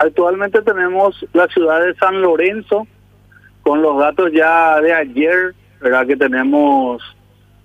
[0.00, 2.86] Actualmente tenemos la ciudad de San Lorenzo,
[3.60, 6.06] con los datos ya de ayer, ¿verdad?
[6.06, 7.02] Que tenemos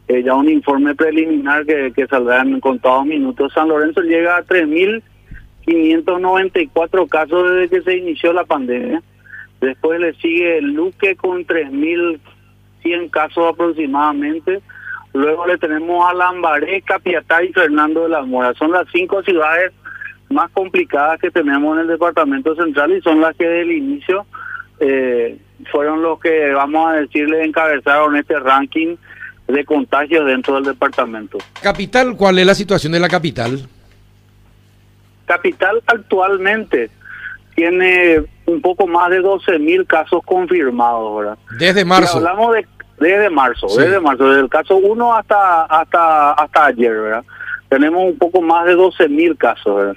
[0.09, 3.53] eh, ya un informe preliminar que, que saldrá en contados minutos.
[3.53, 9.01] San Lorenzo llega a 3.594 casos desde que se inició la pandemia.
[9.61, 14.61] Después le sigue Luque con 3.100 casos aproximadamente.
[15.13, 18.53] Luego le tenemos a Lambaré, Capiatá y Fernando de la Mora.
[18.55, 19.71] Son las cinco ciudades
[20.29, 24.25] más complicadas que tenemos en el departamento central y son las que del inicio
[24.79, 25.37] eh,
[25.71, 28.95] fueron los que, vamos a decirle, encabezaron este ranking
[29.47, 31.37] de contagios dentro del departamento.
[31.61, 33.67] Capital, ¿cuál es la situación de la capital?
[35.25, 36.89] Capital actualmente
[37.55, 41.37] tiene un poco más de 12 mil casos confirmados, ¿verdad?
[41.57, 42.17] Desde marzo.
[42.17, 47.23] hablamos de desde marzo, desde marzo, desde el caso 1 hasta hasta hasta ayer, ¿verdad?
[47.69, 49.95] Tenemos un poco más de 12 mil casos, ¿verdad?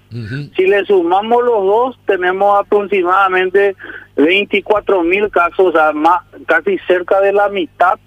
[0.56, 3.76] Si le sumamos los dos, tenemos aproximadamente
[4.16, 7.98] 24 mil casos, o sea, más, casi cerca de la mitad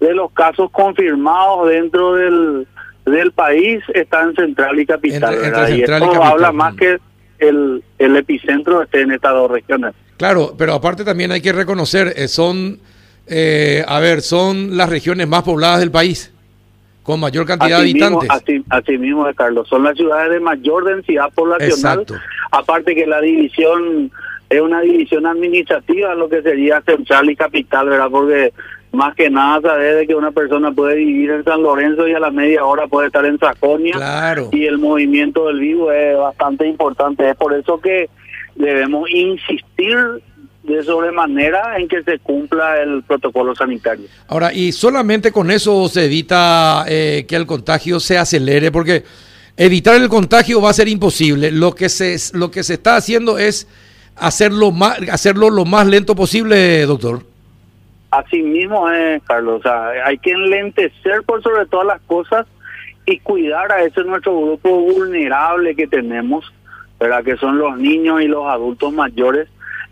[0.00, 2.66] de los casos confirmados dentro del,
[3.06, 5.34] del país están en Central y Capital.
[5.70, 6.98] y esto habla más que
[7.38, 9.94] el, el epicentro esté en estas dos regiones.
[10.16, 12.78] Claro, pero aparte también hay que reconocer, eh, son,
[13.26, 16.32] eh, a ver, son las regiones más pobladas del país,
[17.02, 18.28] con mayor cantidad de habitantes.
[18.68, 22.04] así, mismo, Carlos, son las ciudades de mayor densidad poblacional.
[22.50, 24.10] Aparte que la división
[24.48, 28.10] es una división administrativa, lo que sería central y capital, ¿verdad?
[28.10, 28.52] Porque
[28.92, 32.18] más que nada saber de que una persona puede vivir en San Lorenzo y a
[32.18, 33.94] la media hora puede estar en Saconia.
[34.50, 37.30] Y el movimiento del vivo es bastante importante.
[37.30, 38.10] Es por eso que
[38.56, 39.96] debemos insistir
[40.74, 44.06] de sobremanera en que se cumpla el protocolo sanitario.
[44.28, 49.04] Ahora, y solamente con eso se evita eh, que el contagio se acelere, porque
[49.56, 51.50] evitar el contagio va a ser imposible.
[51.50, 53.68] Lo que se, lo que se está haciendo es
[54.16, 57.22] hacerlo, más, hacerlo lo más lento posible, doctor.
[58.10, 59.60] Así mismo es, Carlos.
[59.60, 62.46] O sea, hay que enlentecer por sobre todas las cosas
[63.06, 66.52] y cuidar a ese nuestro grupo vulnerable que tenemos,
[66.98, 67.24] ¿verdad?
[67.24, 69.48] que son los niños y los adultos mayores.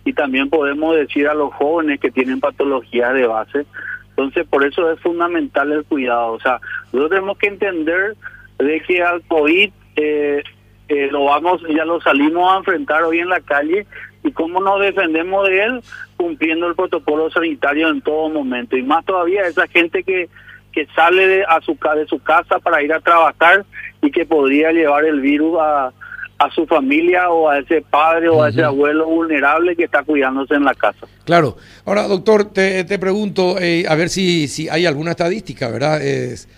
[0.09, 3.67] Y también podemos decir a los jóvenes que tienen patologías de base.
[4.09, 6.33] Entonces, por eso es fundamental el cuidado.
[6.33, 8.17] O sea, nosotros tenemos que entender
[8.59, 10.43] de que al COVID eh,
[10.89, 13.87] eh, lo vamos, ya lo salimos a enfrentar hoy en la calle
[14.25, 15.81] y cómo nos defendemos de él
[16.17, 20.31] cumpliendo el protocolo sanitario en todo momento y más todavía esa gente que
[20.73, 23.65] que sale de, a su de su casa para ir a trabajar
[24.03, 25.93] y que podría llevar el virus a,
[26.39, 30.55] a su familia o a ese padre o a ese abuelo vulnerable que está cuidándose
[30.55, 31.07] en la casa.
[31.25, 31.57] Claro.
[31.85, 36.01] Ahora, doctor, te, te pregunto, eh, a ver si, si hay alguna estadística, ¿verdad?
[36.01, 36.49] Es,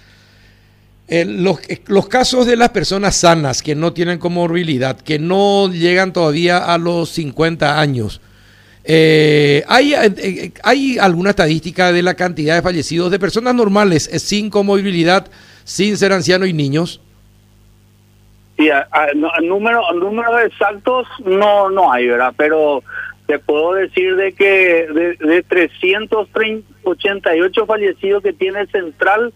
[1.10, 5.68] eh, los, eh, los, casos de las personas sanas que no tienen comorbilidad, que no
[5.68, 8.20] llegan todavía a los 50 años,
[8.84, 9.92] eh, ¿hay,
[10.62, 15.26] ¿hay alguna estadística de la cantidad de fallecidos de personas normales sin comorbilidad,
[15.64, 17.00] sin ser ancianos y niños?
[18.60, 18.68] Sí,
[19.42, 19.86] números
[20.44, 22.34] exactos no, no hay, ¿verdad?
[22.36, 22.84] Pero
[23.26, 29.32] te puedo decir de que de, de 388 fallecidos que tiene Central,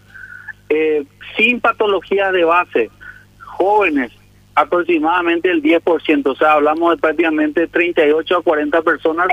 [0.69, 2.91] eh, sin patología de base,
[3.39, 4.13] jóvenes,
[4.55, 9.29] aproximadamente el 10%, o sea, hablamos de prácticamente 38 a 40 personas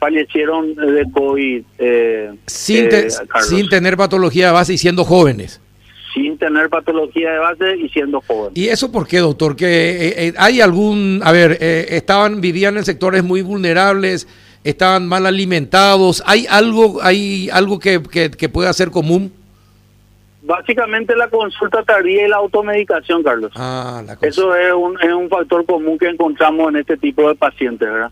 [0.00, 1.62] fallecieron de COVID.
[1.78, 3.08] Eh, sin, eh,
[3.42, 5.60] sin tener patología de base y siendo jóvenes.
[6.12, 8.56] Sin tener patología de base y siendo jóvenes.
[8.56, 9.54] ¿Y eso por qué, doctor?
[9.54, 14.26] Que hay algún, a ver, estaban, vivían en sectores muy vulnerables,
[14.64, 19.32] estaban mal alimentados, ¿hay algo, hay algo que, que, que pueda ser común?
[20.42, 23.52] Básicamente la consulta tardía y la automedicación, Carlos.
[23.54, 27.88] Ah, Eso es un, es un factor común que encontramos en este tipo de pacientes,
[27.88, 28.10] ¿verdad?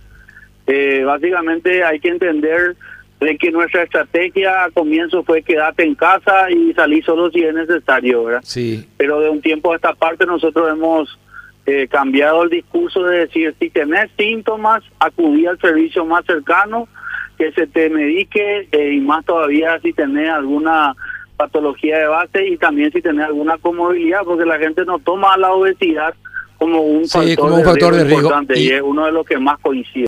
[0.66, 2.76] Eh, básicamente hay que entender
[3.21, 7.53] de que nuestra estrategia a comienzo fue quedarte en casa y salir solo si es
[7.53, 8.41] necesario, ¿verdad?
[8.45, 8.87] Sí.
[8.97, 11.19] Pero de un tiempo a esta parte nosotros hemos
[11.67, 16.89] eh, cambiado el discurso de decir, si tenés síntomas, acudí al servicio más cercano,
[17.37, 20.95] que se te medique eh, y más todavía si tenés alguna
[21.37, 25.53] patología de base y también si tiene alguna comorbilidad, porque la gente no toma la
[25.53, 26.15] obesidad
[26.59, 29.95] como un, factor, de riesgo importante y es uno de los que más coincide.